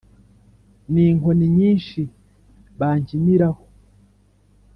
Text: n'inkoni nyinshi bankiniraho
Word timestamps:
n'inkoni 0.93 1.45
nyinshi 1.57 2.01
bankiniraho 2.79 3.63